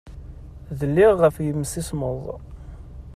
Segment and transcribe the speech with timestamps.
[0.79, 2.21] Dliɣ ɣef yimsismeḍ.